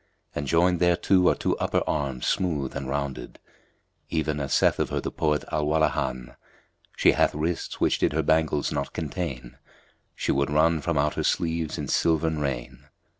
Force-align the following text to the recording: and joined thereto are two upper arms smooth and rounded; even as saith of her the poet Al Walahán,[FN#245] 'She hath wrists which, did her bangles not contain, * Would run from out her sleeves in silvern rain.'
and 0.33 0.47
joined 0.47 0.79
thereto 0.79 1.29
are 1.29 1.35
two 1.35 1.55
upper 1.59 1.83
arms 1.85 2.25
smooth 2.25 2.75
and 2.75 2.89
rounded; 2.89 3.37
even 4.09 4.39
as 4.39 4.51
saith 4.51 4.79
of 4.79 4.89
her 4.89 4.99
the 4.99 5.11
poet 5.11 5.43
Al 5.51 5.67
Walahán,[FN#245] 5.67 6.35
'She 6.97 7.11
hath 7.11 7.35
wrists 7.35 7.79
which, 7.79 7.99
did 7.99 8.11
her 8.13 8.23
bangles 8.23 8.71
not 8.71 8.93
contain, 8.93 9.57
* 9.89 10.27
Would 10.27 10.49
run 10.49 10.81
from 10.81 10.97
out 10.97 11.13
her 11.13 11.23
sleeves 11.23 11.77
in 11.77 11.87
silvern 11.87 12.39
rain.' 12.39 12.87